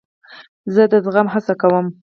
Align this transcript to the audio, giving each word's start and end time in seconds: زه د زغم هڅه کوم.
زه 0.73 0.83
د 0.91 0.93
زغم 1.05 1.27
هڅه 1.33 1.53
کوم. 1.61 1.85